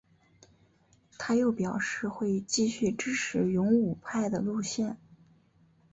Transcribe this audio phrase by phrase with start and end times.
[1.19, 4.97] 他又表示会继续支持勇武派的路线。